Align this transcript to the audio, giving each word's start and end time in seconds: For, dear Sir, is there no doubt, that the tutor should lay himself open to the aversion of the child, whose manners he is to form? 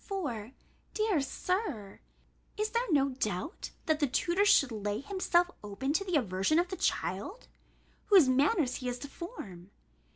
For, 0.03 0.53
dear 0.95 1.21
Sir, 1.21 1.99
is 2.57 2.71
there 2.71 2.91
no 2.91 3.09
doubt, 3.09 3.69
that 3.85 3.99
the 3.99 4.07
tutor 4.07 4.45
should 4.45 4.71
lay 4.71 4.99
himself 5.01 5.51
open 5.63 5.93
to 5.93 6.03
the 6.03 6.15
aversion 6.15 6.57
of 6.57 6.69
the 6.69 6.75
child, 6.75 7.47
whose 8.07 8.27
manners 8.27 8.77
he 8.77 8.89
is 8.89 8.97
to 8.97 9.07
form? 9.07 9.69